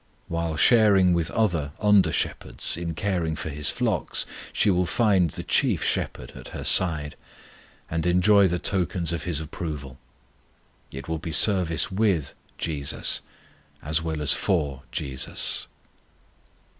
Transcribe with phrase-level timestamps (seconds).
[0.29, 4.17] While sharing with other under shepherds in caring for His flock
[4.51, 7.15] she will find the CHIEF SHEPHERD at her side,
[7.87, 9.99] and enjoy the tokens of His approval.
[10.89, 13.21] It will be service with JESUS
[13.83, 15.67] as well as for JESUS.